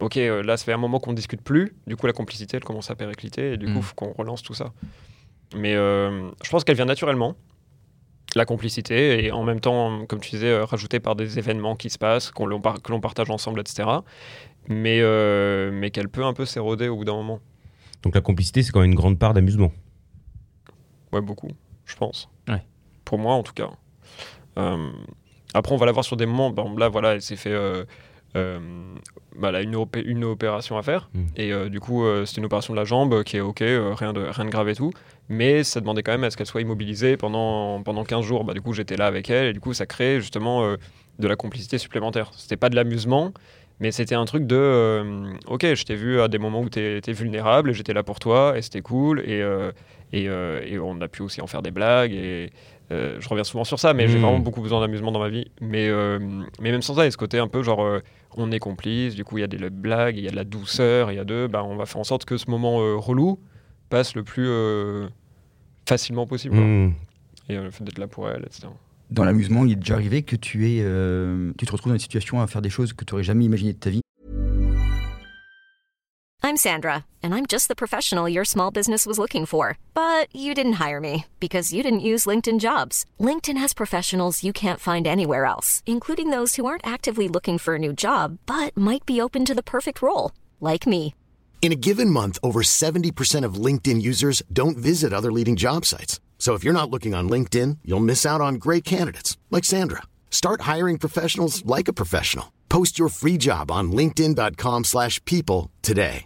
[0.00, 1.74] Ok, là, ça fait un moment qu'on ne discute plus.
[1.86, 3.52] Du coup, la complicité, elle commence à péricliter.
[3.52, 3.76] Et du coup, Mm.
[3.76, 4.72] il faut qu'on relance tout ça.
[5.54, 7.34] Mais euh, je pense qu'elle vient naturellement,
[8.34, 9.26] la complicité.
[9.26, 12.30] Et en même temps, comme tu disais, euh, rajoutée par des événements qui se passent,
[12.30, 13.88] qu'on que l'on partage ensemble, etc.
[14.68, 17.40] Mais, euh, mais qu'elle peut un peu s'éroder au bout d'un moment.
[18.02, 19.72] Donc la complicité, c'est quand même une grande part d'amusement.
[21.12, 21.50] Ouais, beaucoup,
[21.86, 22.28] je pense.
[22.48, 22.62] Ouais.
[23.04, 23.70] Pour moi, en tout cas.
[24.58, 24.90] Euh,
[25.54, 26.50] après, on va la voir sur des moments.
[26.50, 27.50] Bon, là, voilà, elle s'est fait.
[27.52, 27.84] euh,
[28.36, 28.60] euh,
[29.36, 31.10] bah, elle a une, opé- une opération à faire.
[31.14, 31.24] Mm.
[31.36, 33.92] Et euh, du coup, euh, c'était une opération de la jambe qui est OK, euh,
[33.94, 34.92] rien, de, rien de grave et tout.
[35.28, 38.44] Mais ça demandait quand même à ce qu'elle soit immobilisée pendant, pendant 15 jours.
[38.44, 39.48] Bah, du coup, j'étais là avec elle.
[39.48, 40.76] Et du coup, ça crée justement euh,
[41.18, 42.30] de la complicité supplémentaire.
[42.36, 43.32] C'était pas de l'amusement.
[43.80, 46.78] Mais c'était un truc de euh, OK, je t'ai vu à des moments où tu
[46.96, 49.20] étais vulnérable et j'étais là pour toi et c'était cool.
[49.20, 49.72] Et, euh,
[50.12, 52.12] et, euh, et on a pu aussi en faire des blagues.
[52.12, 52.50] Et
[52.90, 54.22] je reviens souvent sur ça, mais j'ai Mm.
[54.22, 55.50] vraiment beaucoup besoin d'amusement dans ma vie.
[55.60, 55.88] Mais,
[56.60, 57.86] mais même sans ça, il y a ce côté un peu genre
[58.36, 60.44] on est complice, du coup il y a des blagues, il y a de la
[60.44, 63.38] douceur, il y a de bah, on va faire en sorte que ce moment relou
[63.88, 64.48] passe le plus
[65.88, 66.56] facilement possible.
[66.56, 66.64] quoi.
[66.64, 66.94] Mm.
[67.48, 68.68] Et le fait d'être là pour elle, etc.
[69.10, 72.00] Dans l'amusement, il est déjà arrivé que tu, es, euh, tu te retrouves dans une
[72.00, 74.02] situation à faire des choses que tu n'aurais jamais imaginées de ta vie.
[76.42, 79.76] I'm Sandra, and I'm just the professional your small business was looking for.
[79.94, 83.04] But you didn't hire me because you didn't use LinkedIn jobs.
[83.20, 87.74] LinkedIn has professionals you can't find anywhere else, including those who aren't actively looking for
[87.74, 91.14] a new job but might be open to the perfect role, like me.
[91.62, 96.20] In a given month, over 70% of LinkedIn users don't visit other leading job sites.
[96.40, 100.02] So if you're not looking on LinkedIn, you'll miss out on great candidates like Sandra.
[100.30, 102.50] Start hiring professionals like a professional.
[102.70, 106.24] Post your free job on linkedin.com/people slash people today.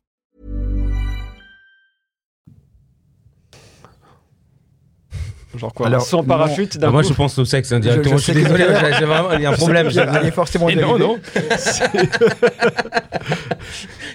[5.57, 8.17] Genre quoi Alors, Sans parachute d'un Ah, moi, coup je pense au sexe hein, directement.
[8.17, 8.65] Je- Je, je suis désolé,
[8.99, 9.89] j'ai vraiment il y a un problème.
[9.91, 11.21] Il est forcément Et non, non.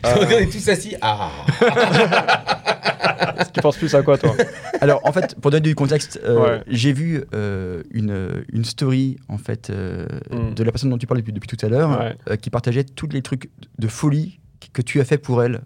[0.03, 0.95] on est tous assis.
[1.01, 1.29] Ah.
[3.53, 4.33] Tu penses plus à quoi toi?
[4.81, 6.63] Alors, en fait, pour donner du contexte, euh, Ouais.
[6.67, 10.53] j'ai vu euh, une, une story en fait euh, Mm.
[10.53, 12.37] de la personne dont tu parles depuis, depuis tout à l'heure, Ouais.
[12.37, 14.39] qui partageait tous les trucs de folie
[14.73, 15.61] que tu as fait pour elle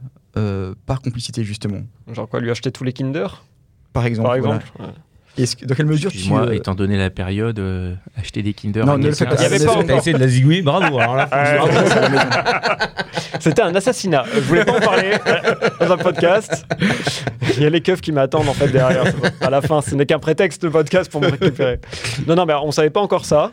[0.85, 1.81] par complicité justement.
[2.11, 3.43] Genre quoi Lui acheter tous les Kinder?
[3.91, 4.27] Par exemple.
[4.29, 4.55] Par voilà.
[4.55, 4.93] exemple Ouais.
[5.35, 8.85] Que- dans quelle mesure tu Excuse-moi, euh, étant donné la période, euh, acheter des Kinder.
[8.85, 9.41] Non, ne le fais quelqu'un, pas.
[9.41, 9.97] Il y avait pas encore.
[9.97, 10.99] essayé de la bravo.
[10.99, 11.67] Maison.
[13.39, 14.25] C'était un assassinat.
[14.33, 16.65] Je voulais pas en parler euh, dans un podcast.
[17.57, 19.03] Il y a les keufs qui m'attendent en fait derrière.
[19.41, 21.79] À la fin, ce n'est qu'un prétexte de podcast pour me récupérer.
[22.27, 23.51] Non, non, mais on savait pas encore ça.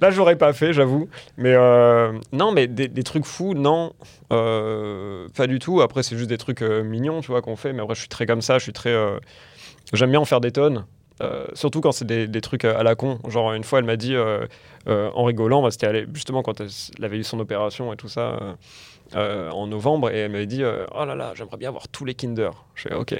[0.00, 1.08] Là, j'aurais pas fait, j'avoue.
[1.38, 3.92] Mais euh, non, mais des, des trucs fous, non,
[4.32, 5.80] euh, pas du tout.
[5.80, 7.72] Après, c'est juste des trucs euh, mignons, tu vois, qu'on fait.
[7.72, 8.58] Mais après, je suis très comme ça.
[8.58, 8.94] Je suis très.
[9.92, 10.86] Euh, J'aime bien en faire des tonnes.
[11.22, 13.18] Euh, surtout quand c'est des, des trucs à la con.
[13.28, 14.46] Genre, une fois, elle m'a dit, euh,
[14.88, 18.20] euh, en rigolant, bah, c'était justement quand elle, avait eu son opération et tout ça,
[18.40, 18.54] euh,
[19.14, 22.04] euh, en novembre, et elle m'avait dit, euh, oh là là, j'aimerais bien avoir tous
[22.04, 22.50] les Kinder.
[22.74, 23.12] Je fais, ok.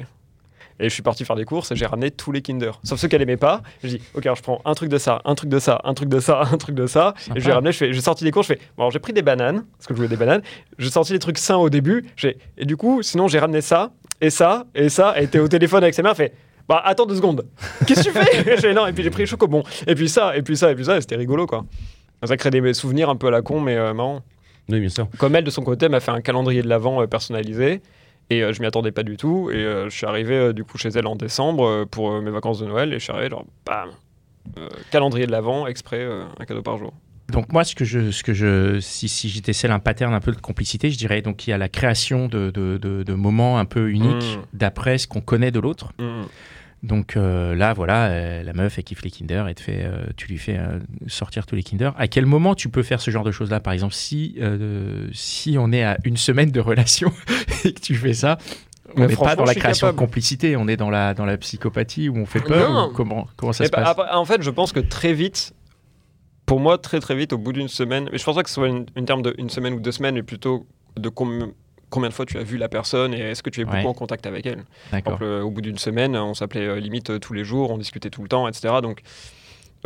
[0.81, 2.81] Et je suis parti faire des courses et j'ai ramené tous les Kinder.
[2.83, 3.63] Sauf ceux qu'elle aimait pas.
[3.85, 5.95] Je dis, ok, alors je prends un truc de ça, un truc de ça, un
[5.95, 7.15] truc de ça, un truc de ça.
[7.37, 8.91] Et je lui ai ramené, je fais, j'ai sorti des courses, je fais, bon, alors
[8.91, 10.43] j'ai pris des bananes, parce que je voulais des bananes.
[10.79, 12.07] J'ai sorti des trucs sains au début.
[12.59, 15.13] Et du coup, sinon, j'ai ramené ça, et ça, et ça.
[15.15, 16.35] Elle était au téléphone avec sa mère, elle fait,
[16.69, 17.47] bah attends deux secondes.
[17.87, 18.59] Qu'est-ce que tu fais?
[18.61, 19.63] J'ai non, et puis j'ai pris les chocobons.
[19.87, 21.65] Et puis ça, et puis ça, et puis ça, et c'était rigolo, quoi.
[22.25, 24.23] Ça crée des souvenirs un peu à la con, mais euh, marrant.
[24.71, 25.07] Oui, bien sûr.
[25.19, 27.83] Comme elle, de son côté, m'a fait un calendrier de l'Avent euh, personnalisé.
[28.31, 29.51] Et euh, je m'y attendais pas du tout.
[29.53, 32.21] Et euh, je suis arrivé euh, du coup chez elle en décembre euh, pour euh,
[32.23, 32.91] mes vacances de Noël.
[32.95, 33.91] Et je suis arrivé, genre, bam
[34.59, 36.95] Euh, Calendrier de l'Avent, exprès, euh, un cadeau par jour.
[37.33, 40.21] Donc moi, ce que je, ce que je, si, si j'étais celle un pattern un
[40.21, 43.15] peu de complicité, je dirais donc il y a la création de, de, de- de
[43.15, 44.43] moments un peu uniques Mm.
[44.53, 45.93] d'après ce qu'on connaît de l'autre.
[45.99, 46.23] Mm.
[46.83, 50.05] Donc euh, là, voilà, euh, la meuf, elle kiffe les Kinder et te fait, euh,
[50.19, 50.61] tu lui fais
[51.07, 51.93] sortir tous les Kinder.
[51.97, 53.59] À quel moment tu peux faire ce genre de choses-là?
[53.61, 54.37] Par exemple, si,
[55.13, 57.11] si on est à une semaine de relation
[57.65, 58.37] et que tu fais ça,
[58.97, 62.09] on n'est pas dans la création de complicité, on est dans la, dans la psychopathie
[62.11, 63.89] où on fait peur ou comment, comment ça Et se bah, passe?
[63.93, 65.55] après, en fait, je pense que très vite,
[66.55, 68.55] pour moi, très très vite, au bout d'une semaine, mais je pense pas que ce
[68.55, 71.53] soit une, une terme de une semaine ou deux semaines, mais plutôt de com-
[71.91, 73.87] combien de fois tu as vu la personne et est-ce que tu es beaucoup Ouais.
[73.87, 74.63] en contact avec elle.
[74.91, 77.73] Par exemple, euh, au bout d'une semaine, on s'appelait euh, limite euh, tous les jours,
[77.73, 78.75] on discutait tout le temps, etc.
[78.83, 79.01] Donc,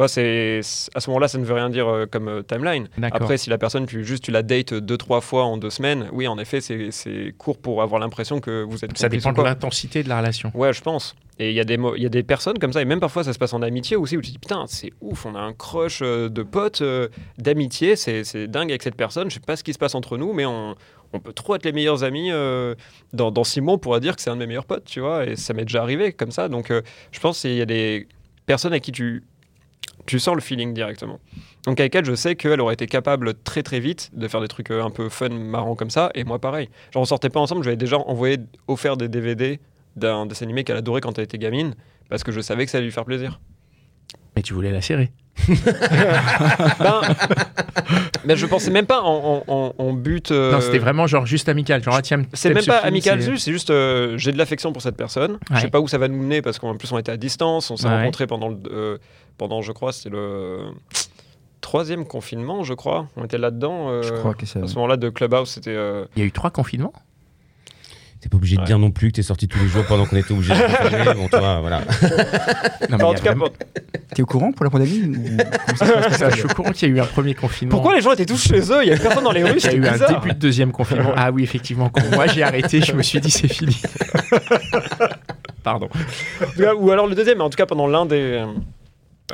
[0.06, 0.60] c'est
[0.94, 2.88] à ce moment-là, ça ne veut rien dire euh, comme euh, timeline.
[3.12, 6.08] Après, si la personne, tu, juste tu la dates deux, trois fois en deux semaines,
[6.12, 10.02] oui, en effet, c'est court pour avoir l'impression que vous êtes Ça dépend de l'intensité
[10.02, 10.52] de la relation.
[10.54, 11.16] Ouais, je pense.
[11.40, 13.32] Et il y, a des y a des personnes comme ça, et même parfois ça
[13.32, 15.52] se passe en amitié aussi, où tu te dis putain, c'est ouf, on a un
[15.52, 19.62] crush euh, de potes, euh, d'amitié, c'est dingue avec cette personne, je sais pas ce
[19.62, 20.74] qui se passe entre nous, mais on,
[21.12, 22.32] on peut trop être les meilleurs amis.
[22.32, 22.74] euh,
[23.12, 24.98] dans, dans six mois, on pourra dire que c'est un de mes meilleurs potes, tu
[24.98, 26.48] vois, et ça m'est déjà arrivé comme ça.
[26.48, 26.72] Donc
[27.12, 28.08] je pense qu'il y a des
[28.46, 29.22] personnes à qui tu,
[30.06, 31.20] tu sens le feeling directement.
[31.66, 34.48] Donc avec elle, je sais qu'elle aurait été capable très très vite de faire des
[34.48, 36.68] trucs un peu fun, marrants comme ça, et moi pareil.
[36.92, 39.60] Genre on sortait pas ensemble, je lui avais déjà envoyé, offert des DVD
[39.98, 41.74] d'un dessin animé qu'elle adorait quand elle était gamine,
[42.08, 43.40] parce que je savais que ça allait lui faire plaisir.
[44.36, 45.10] Mais tu voulais la serrer.
[46.80, 47.00] Ben,
[48.24, 50.30] mais je pensais même pas en, en- en- en but.
[50.30, 51.82] euh, Non, c'était vraiment genre juste amical.
[51.82, 54.72] Genre, ah, tiens, C'est même pas film, amical, c'est- juste, c'est euh, j'ai de l'affection
[54.72, 55.38] pour cette personne.
[55.52, 57.70] Je sais pas où ça va nous mener parce qu'en plus on était à distance,
[57.70, 57.98] on s'est Ouais.
[58.00, 58.98] rencontrés pendant, le, euh,
[59.38, 60.58] pendant, je crois, c'était le
[61.60, 63.08] troisième confinement, je crois.
[63.16, 64.02] On était là-dedans.
[64.02, 64.60] Je crois que ça.
[64.60, 65.76] À ce moment-là de Clubhouse, c'était.
[66.16, 66.92] Il y a eu trois confinements?
[68.20, 70.16] T'es pas obligé de dire non plus que t'es sorti tous les jours pendant qu'on
[70.16, 71.14] était obligé de confiner.
[71.14, 71.82] Bon, toi, voilà.
[72.90, 73.34] Non, mais en tout cas,
[74.14, 75.14] T'es au courant pour la pandémie ou
[76.20, 77.70] je suis au courant qu'il y a eu un premier confinement.
[77.70, 78.82] pourquoi les gens étaient tous chez eux?
[78.82, 80.72] Il y avait personne dans les rues, Il y a eu un début de deuxième
[80.72, 81.12] confinement.
[81.16, 81.90] Ah oui, effectivement.
[81.90, 83.80] Quand moi j'ai arrêté, je me suis dit c'est fini.
[85.62, 85.88] Pardon.
[86.56, 88.42] Cas, ou alors le deuxième, mais en tout cas pendant l'un des.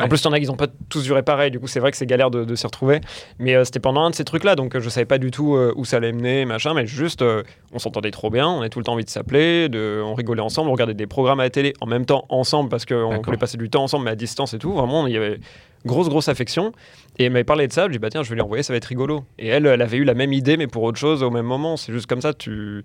[0.00, 1.78] En plus, il y en a qui n'ont pas tous duré pareil, du coup, c'est
[1.78, 3.00] vrai que c'est galère de, de s'y retrouver.
[3.38, 5.54] Mais euh, c'était pendant un de ces trucs-là, donc euh, je savais pas du tout
[5.54, 8.70] euh, où ça allait mener, machin, mais juste, euh, on s'entendait trop bien, on avait
[8.70, 11.44] tout le temps envie de s'appeler, de, on rigolait ensemble, on regardait des programmes à
[11.44, 14.16] la télé en même temps ensemble parce qu'on voulait passer du temps ensemble, mais à
[14.16, 14.72] distance et tout.
[14.72, 15.38] Vraiment, il y avait
[15.87, 16.72] grosse, grosse affection.
[17.18, 18.72] Et elle m'avait parlé de ça, je dit, bah tiens, je vais lui envoyer, ça
[18.72, 19.24] va être rigolo.
[19.38, 21.76] Et elle, elle avait eu la même idée, mais pour autre chose au même moment.
[21.76, 22.85] C'est juste comme ça, tu.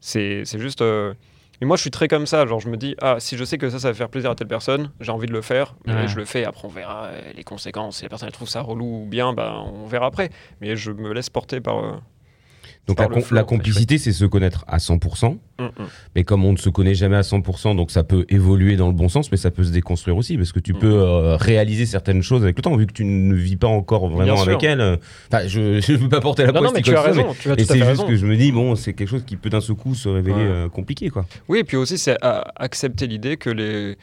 [0.00, 0.84] C'est juste.
[1.60, 2.46] Euh, mais moi, je suis très comme ça.
[2.46, 4.34] Genre, je me dis, ah, si je sais que ça, ça va faire plaisir à
[4.34, 5.74] telle personne, j'ai envie de le faire.
[5.86, 6.08] Mais Ouais.
[6.08, 6.44] je le fais.
[6.44, 7.96] Après, on verra euh, les conséquences.
[7.98, 10.30] Si la personne elle trouve ça relou ou bien, bah, on verra après.
[10.60, 12.00] Mais je me laisse porter par.
[12.94, 15.24] Donc la, com- complicité, c'est se connaître à 100%.
[15.26, 15.70] hum, hum.
[16.16, 18.92] Mais comme on ne se connaît jamais à 100%, donc ça peut évoluer dans le
[18.94, 20.78] bon sens, mais ça peut se déconstruire aussi, parce que tu Mm.
[20.78, 24.08] peux euh, réaliser certaines choses avec le temps, vu que tu ne vis pas encore
[24.08, 24.80] vraiment avec elle.
[24.80, 24.96] euh,
[25.32, 25.60] Enfin, je
[25.92, 27.26] ne veux pas porter la poisse mais tu as raison.
[27.40, 28.06] Tu as Et c'est juste raison.
[28.06, 30.36] que je me dis, bon, c'est quelque chose qui peut d'un seul coup se révéler
[30.36, 30.42] Ouais.
[30.42, 31.26] euh, compliqué, quoi.
[31.48, 32.16] Oui, et puis aussi, c'est
[32.56, 33.96] accepter l'idée que les,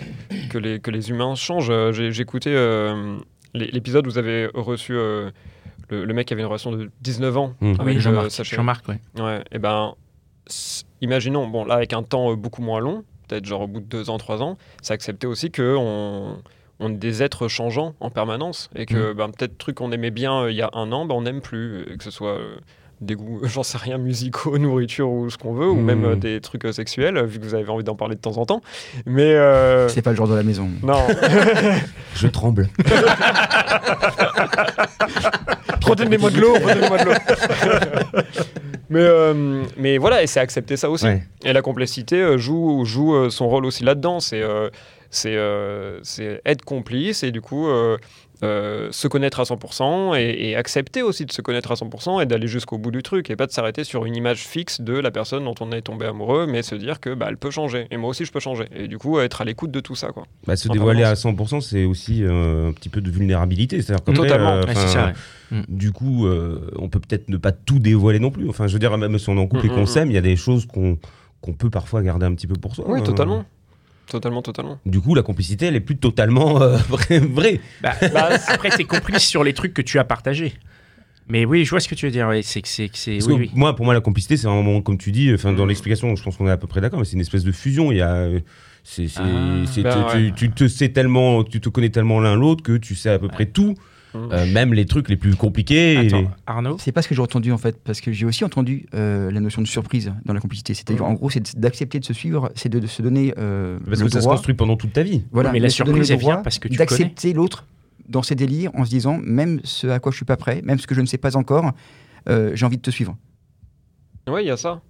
[0.50, 1.72] que, les, que les humains changent.
[1.92, 3.18] J'ai écouté euh,
[3.54, 4.94] l'é- l'épisode où vous avez reçu
[5.90, 7.54] le, le mec avait une relation de 19 ans.
[7.62, 7.66] Mm.
[7.80, 8.30] avec, Oui, euh, Jean-Marc.
[8.32, 8.50] chérie.
[8.56, 9.00] Jean-Marc, ouais.
[9.20, 9.94] Ouais, et ben,
[11.02, 13.86] imaginons, bon, là, avec un temps euh, beaucoup moins long, peut-être genre au bout de
[13.86, 16.38] deux ans, trois ans, c'est accepter aussi que on,
[16.80, 20.44] on est des êtres changeants en permanence et que ben, peut-être truc qu'on aimait bien
[20.44, 22.56] euh, il y a un an, ben, on n'aime plus, que ce soit euh,
[23.02, 26.40] des goûts, j'en sais rien, musicaux, nourriture ou ce qu'on veut, ou même euh, des
[26.40, 28.62] trucs euh, sexuels, euh, vu que vous avez envie d'en parler de temps en temps.
[29.06, 30.70] Mais euh, C'est pas le genre de la maison.
[30.84, 31.06] non,
[32.16, 32.70] Je tremble.
[35.90, 37.14] Redonnez-moi de l'eau, redonnez-moi de l'eau.
[38.90, 41.06] mais euh, mais voilà, et c'est accepter ça aussi.
[41.06, 41.24] Ouais.
[41.44, 44.20] Et la complexité euh, joue, joue euh, son rôle aussi là-dedans.
[44.20, 44.44] C'est
[45.10, 46.00] c'est euh,
[46.46, 47.98] être complice et du coup euh,
[48.44, 52.26] euh, se connaître à 100% et, et accepter aussi de se connaître à 100% et
[52.26, 55.10] d'aller jusqu'au bout du truc et pas de s'arrêter sur une image fixe de la
[55.12, 57.98] personne dont on est tombé amoureux, mais se dire que bah, elle peut changer et
[57.98, 58.66] moi aussi je peux changer.
[58.76, 60.10] Et du coup, être à l'écoute de tout ça.
[60.10, 60.24] Quoi.
[60.46, 61.62] Bah, se dévoiler à permanence.
[61.62, 63.82] 100%, c'est aussi euh, un petit peu de vulnérabilité.
[63.82, 64.54] C'est-à-dire qu'après, Totalement.
[64.54, 65.08] euh, ça,
[65.52, 65.64] ouais.
[65.70, 68.50] Du coup, euh, on peut peut-être ne pas tout dévoiler non plus.
[68.50, 70.12] Enfin, je veux dire, même si on est en couple et Mm, qu'on mm, s'aime,
[70.12, 70.98] il y a des choses qu'on
[71.40, 72.86] qu'on peut parfois garder un petit peu pour soi.
[72.88, 73.46] Oui, Euh, totalement.
[74.10, 74.80] Totalement, totalement.
[74.86, 77.20] Du coup, la complicité, elle est plus totalement euh, vraie.
[77.20, 77.60] vraie.
[77.82, 77.94] Bah,
[78.48, 80.54] après, t'es complice sur les trucs que tu as partagés.
[81.30, 82.28] Mais oui, je vois ce que tu veux dire.
[82.30, 82.90] ouais, C'est que c'est.
[83.28, 83.52] Oui, oui.
[83.54, 85.70] moi, pour moi, la complicité, c'est un moment, comme tu dis, enfin, dans Mm.
[85.70, 87.92] l'explication, je pense qu'on est à peu près d'accord, mais c'est une espèce de fusion.
[87.92, 88.40] Il y a, euh,
[88.86, 89.64] c'est, c'est- Ah.
[89.66, 90.32] c'est- Ben tu, ouais.
[90.34, 93.28] tu te sais tellement, tu te connais tellement l'un l'autre que tu sais à peu
[93.28, 93.76] près tout.
[94.32, 95.94] Euh, même les trucs les plus compliqués.
[95.94, 98.26] et Attends, les- Arnaud C'est pas ce que j'ai entendu en fait, parce que j'ai
[98.26, 100.74] aussi entendu euh, la notion de surprise dans la complicité.
[100.74, 104.00] C'est-à-dire, en gros, c'est d'accepter de se suivre, c'est de, de se donner euh, Parce
[104.00, 105.24] le que ça se construit pendant toute ta vie.
[105.32, 107.66] voilà, mais la surprise, le elle vient parce que tu d'accepter l'autre
[108.10, 110.80] dans ses délires en se disant, même ce à quoi je suis pas prêt, même
[110.80, 111.72] ce que je ne sais pas encore,
[112.30, 113.18] euh, j'ai envie de te suivre.
[114.30, 114.82] Ouais, il y a ça.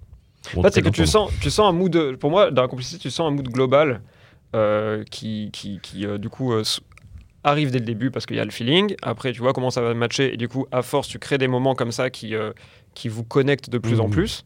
[0.54, 2.16] Bon, En fait, c'est que tu sens, tu sens un mood.
[2.18, 4.02] Pour moi, dans la complicité, tu sens un mood global
[4.56, 6.64] euh, qui, qui, qui, euh, du coup, euh,
[7.44, 8.96] arrive dès le début parce qu'il y a le feeling.
[9.02, 10.34] Après, tu vois comment ça va matcher.
[10.34, 12.52] Et du coup, à force, tu crées des moments comme ça qui, euh,
[12.94, 14.12] qui vous connectent de plus en Mhm.
[14.14, 14.44] plus.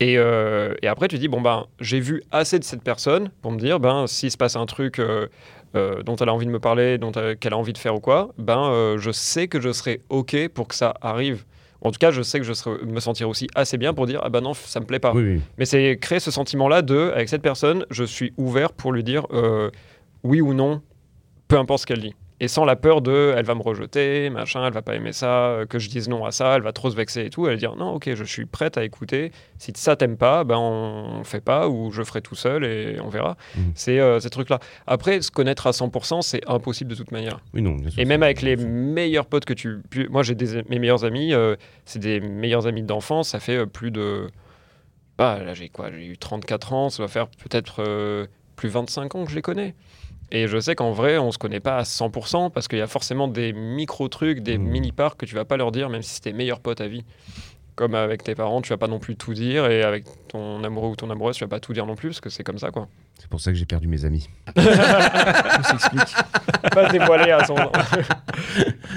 [0.00, 3.52] Et, euh, et après, tu dis, bon, ben, j'ai vu assez de cette personne pour
[3.52, 5.28] me dire, ben, s'il se passe un truc euh,
[5.74, 7.94] euh, dont elle a envie de me parler, dont elle, qu'elle a envie de faire
[7.94, 11.44] ou quoi, ben, je sais que je serai OK pour que ça arrive.
[11.82, 14.20] En tout cas, je sais que je serai, me sentirai aussi assez bien pour dire,
[14.24, 15.12] ah ben non, ça me plaît pas.
[15.14, 15.40] Oui, oui.
[15.58, 19.26] Mais c'est créer ce sentiment-là de, avec cette personne, je suis ouvert pour lui dire
[20.24, 20.82] oui ou non,
[21.48, 22.14] peu importe ce qu'elle dit.
[22.38, 25.48] Et sans la peur de, elle va me rejeter, machin, elle va pas aimer ça,
[25.48, 27.46] euh, que je dise non à ça, elle va trop se vexer et tout.
[27.46, 29.32] Elle va dire non, ok, je suis prête à écouter.
[29.56, 33.08] Si ça t'aime pas, ben on, fait pas ou je ferai tout seul et on
[33.08, 33.38] verra.
[33.56, 33.72] Mhm.
[33.74, 34.58] C'est euh, ces trucs-là.
[34.86, 37.40] Après, se connaître à 100%, c'est impossible de toute manière.
[37.54, 39.80] Oui, non, bien sûr, Et même avec les meilleurs potes que tu.
[40.10, 41.56] Moi, j'ai des mes meilleurs amis, euh,
[41.86, 43.30] c'est des meilleurs amis d'enfance.
[43.30, 44.28] Ça fait euh, plus de.
[45.16, 49.24] Ah, là, j'ai quoi J'ai eu 34 ans, ça va faire peut-être plus 25 ans
[49.24, 49.74] que je les connais.
[50.32, 52.86] Et je sais qu'en vrai, on se connaît pas à 100% parce qu'il y a
[52.88, 54.68] forcément des micro-trucs, des Mhm.
[54.68, 57.04] mini-parts que tu vas pas leur dire, même si c'est tes meilleurs potes à vie.
[57.76, 60.88] Comme avec tes parents, tu vas pas non plus tout dire, et avec ton amoureux
[60.88, 62.70] ou ton amoureuse, tu vas pas tout dire non plus, parce que c'est comme ça,
[62.70, 62.88] quoi.
[63.18, 64.28] C'est pour ça que j'ai perdu mes amis.
[64.56, 66.14] Tout s'explique.
[66.72, 67.54] pas se dévoiler à son.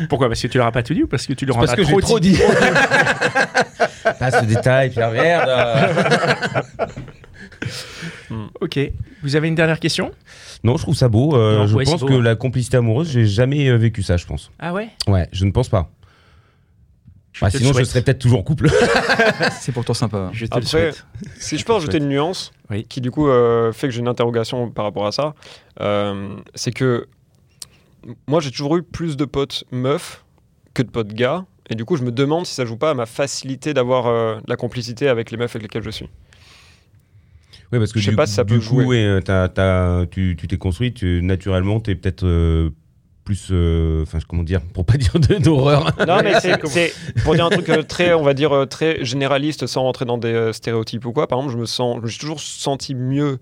[0.10, 1.60] Pourquoi Parce que tu leur as pas tout dit ou parce que tu leur en
[1.60, 2.40] Parce as que j'ai trop, trop dit dit.
[4.20, 5.50] Pas ce détail, Pierre Merde.
[8.62, 8.80] Ok.
[9.24, 10.12] Vous avez une dernière question?
[10.64, 11.36] Non, je trouve ça beau.
[11.36, 12.22] euh, Non, je ouais, pense beau, que hein.
[12.22, 14.52] la complicité amoureuse, j'ai jamais euh, vécu ça, je pense.
[14.60, 14.90] Ah ouais?
[15.08, 15.90] Ouais, je ne pense pas.
[17.32, 18.70] Je Bah, sinon, je serais peut-être toujours en couple.
[19.60, 20.30] C'est pourtant sympa.
[20.34, 21.06] Je te le Après, souhaite.
[21.40, 22.84] Si je peux rajouter une nuance, Oui.
[22.86, 25.36] qui du coup euh, fait que j'ai une interrogation par rapport à ça,
[25.82, 27.08] euh, c'est que
[28.28, 30.24] moi j'ai toujours eu plus de potes meufs
[30.74, 32.94] que de potes gars, et du coup je me demande si ça joue pas à
[32.94, 36.10] ma facilité d'avoir euh, la complicité avec les meufs avec lesquelles je suis.
[37.72, 39.14] Oui, parce que Je sais du, pas si ça du peut coup, jouer.
[39.16, 42.70] ouais, t'as- tu tu t'es construit, tu, naturellement, tu es peut-être euh,
[43.26, 43.50] plus.
[43.52, 45.92] euh, Enfin, comment dire Pour pas dire d'horreur.
[46.08, 46.58] Non mais c'est
[47.24, 50.52] pour dire un truc euh, très, on va dire très généraliste sans rentrer dans des
[50.54, 51.28] stéréotypes ou quoi.
[51.28, 53.38] Par exemple, je me sens, suis toujours senti mieux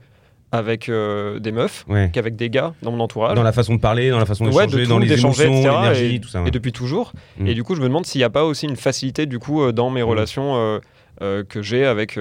[0.53, 2.09] avec euh, des meufs Ouais.
[2.13, 3.35] qu'avec des gars dans mon entourage.
[3.35, 6.15] Dans la façon de parler, dans la façon Ouais, d'échanger, de dans les émotions, l'énergie,
[6.15, 6.39] et- tout ça.
[6.39, 6.51] et ouais.
[6.51, 7.11] depuis toujours.
[7.37, 7.47] Mm.
[7.47, 9.71] Et du coup, je me demande s'il n'y a pas aussi une facilité du coup
[9.73, 10.05] dans mes Mm.
[10.05, 10.79] relations euh,
[11.21, 12.17] euh, que j'ai avec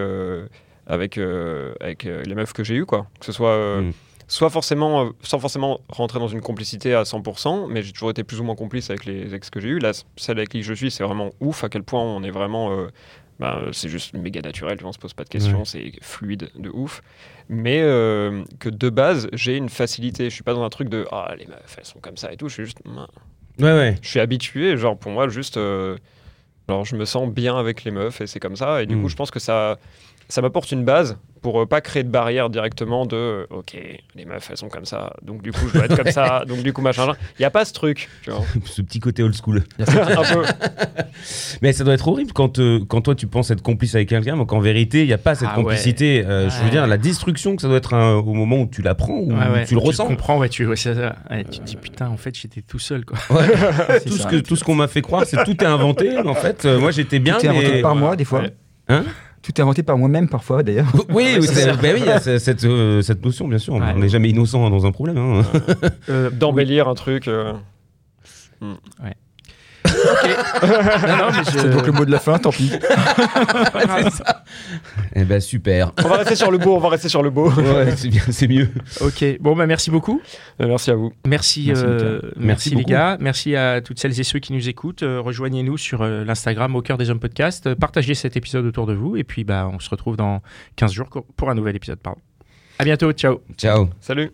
[0.86, 3.06] avec euh, avec euh, les meufs que j'ai eues quoi.
[3.20, 3.92] Que ce soit euh, Mm.
[4.28, 8.24] soit forcément euh, sans forcément rentrer dans une complicité à 100%, mais j'ai toujours été
[8.24, 9.78] plus ou moins complice avec les ex que j'ai eues.
[9.78, 11.64] Là, celle avec qui je suis, c'est vraiment ouf.
[11.64, 12.88] À quel point on est vraiment euh,
[13.38, 15.64] bah, c'est juste méga naturel, on se pose pas de questions, Ouais.
[15.66, 17.02] c'est fluide de ouf.
[17.48, 20.24] Mais euh, que de base, j'ai une facilité.
[20.30, 22.36] Je suis pas dans un truc de ah les meufs elles sont comme ça et
[22.36, 22.48] tout.
[22.48, 22.78] Je suis juste
[23.58, 23.94] Ouais, ouais.
[24.02, 25.56] je suis habitué, genre pour moi, juste.
[26.68, 28.82] genre, je me sens bien avec les meufs et c'est comme ça.
[28.82, 29.02] Et du Mm.
[29.02, 29.78] coup, je pense que ça,
[30.28, 33.76] ça m'apporte une base pour euh, pas créer de barrière directement de euh, ok,
[34.16, 36.62] les meufs elles sont comme ça, donc du coup je dois être comme ça, donc
[36.64, 37.12] du coup machin.
[37.38, 38.44] Il y a pas ce truc, tu vois.
[38.64, 39.62] Ce petit côté old school.
[39.78, 40.42] un peu.
[41.62, 44.36] Mais ça doit être horrible quand, euh, quand toi tu penses être complice avec quelqu'un,
[44.36, 45.62] mais qu'en vérité il n'y a pas cette Ah ouais.
[45.64, 46.24] complicité.
[46.26, 46.70] Euh, Je veux Ouais.
[46.70, 49.48] dire, la destruction que ça doit être un- au moment où tu l'apprends, où Ouais,
[49.52, 49.64] ouais.
[49.66, 50.06] tu le ressens.
[50.06, 50.90] comprends, ouais, tu, ça.
[51.30, 53.18] Ouais, tu te dis putain, en fait, j'étais tout seul, quoi.
[54.04, 56.16] tout, ce que, tout ce qu'on m'a fait croire, c'est tout est inventé.
[56.18, 57.38] En fait, Euh, moi j'étais bien.
[57.38, 58.40] Tout est inventé mais- par moi, des fois.
[58.40, 58.52] Ouais.
[58.88, 59.04] Hein?
[59.46, 60.88] Tout est inventé par moi-même, parfois, d'ailleurs.
[61.08, 62.02] Oui, oui, c'est- ben oui,
[62.40, 63.74] cette, euh, cette notion, bien sûr.
[63.74, 63.92] Ouais.
[63.94, 65.18] On n'est jamais innocent dans un problème.
[65.18, 65.42] hein.
[66.08, 67.28] Euh, D'embellir un truc.
[67.28, 67.52] euh,
[69.86, 72.70] Non, non, mais je- C'est donc le mot de la fin, tant pis.
[75.14, 75.92] Eh ben super.
[76.04, 77.50] On va rester sur le beau, on va rester sur le beau.
[77.50, 78.68] Ouais, c'est bien, c'est mieux.
[79.00, 80.20] Ok, bon, bah merci beaucoup.
[80.60, 81.12] Euh, Merci à vous.
[81.26, 82.28] Merci, Merci, euh, Mika.
[82.36, 83.16] merci, Merci les gars.
[83.20, 85.02] Merci à toutes celles et ceux qui nous écoutent.
[85.02, 87.66] Euh, Rejoignez-nous sur euh, l'Instagram au cœur des hommes podcast.
[87.66, 89.16] Euh, Partagez cet épisode autour de vous.
[89.16, 90.42] Et puis, bah, on se retrouve dans
[90.76, 91.98] 15 jours pour un nouvel épisode.
[91.98, 92.20] Pardon.
[92.78, 93.10] À bientôt.
[93.12, 93.40] Ciao.
[93.56, 93.88] Ciao.
[94.00, 94.30] Salut.